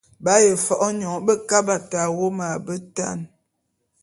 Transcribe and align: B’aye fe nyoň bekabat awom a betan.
B’aye 0.23 0.51
fe 0.65 0.75
nyoň 0.99 1.17
bekabat 1.25 1.89
awom 2.03 2.37
a 2.47 2.49
betan. 2.65 3.19